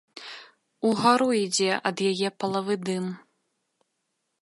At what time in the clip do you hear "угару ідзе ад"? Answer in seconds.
0.91-1.97